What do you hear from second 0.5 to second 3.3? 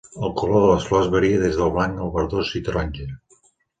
de les flors varia des del blanc al verdós i taronja.